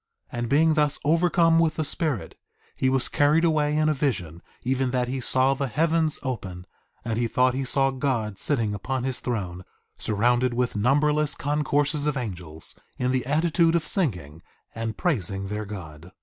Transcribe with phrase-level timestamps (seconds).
[0.33, 2.33] 1:8 And being thus overcome with the Spirit,
[2.75, 6.65] he was carried away in a vision, even that he saw the heavens open,
[7.05, 9.63] and he thought he saw God sitting upon his throne,
[9.99, 14.41] surrounded with numberless concourses of angels in the attitude of singing
[14.73, 16.11] and praising their God.